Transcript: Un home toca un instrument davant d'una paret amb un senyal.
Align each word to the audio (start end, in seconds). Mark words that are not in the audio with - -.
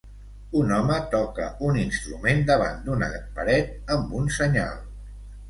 Un 0.59 0.71
home 0.77 0.95
toca 1.11 1.49
un 1.67 1.77
instrument 1.81 2.41
davant 2.49 2.81
d'una 2.89 3.11
paret 3.37 3.95
amb 3.99 4.19
un 4.23 4.35
senyal. 4.41 4.83